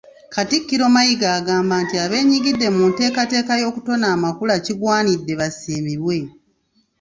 [0.33, 6.17] Katikkiro Mayiga agamba nti abeenyigidde mu nteekateeka y'okutona amakula kigwanidde basiimibwe.